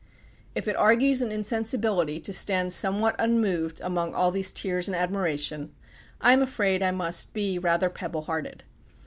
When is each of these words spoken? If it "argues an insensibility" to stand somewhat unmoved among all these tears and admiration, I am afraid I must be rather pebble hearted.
If 0.55 0.67
it 0.67 0.75
"argues 0.77 1.21
an 1.21 1.31
insensibility" 1.31 2.19
to 2.21 2.33
stand 2.33 2.73
somewhat 2.73 3.15
unmoved 3.19 3.79
among 3.81 4.15
all 4.15 4.31
these 4.31 4.51
tears 4.51 4.87
and 4.87 4.95
admiration, 4.97 5.75
I 6.19 6.33
am 6.33 6.41
afraid 6.41 6.81
I 6.81 6.89
must 6.89 7.35
be 7.35 7.59
rather 7.59 7.87
pebble 7.87 8.23
hearted. 8.23 8.63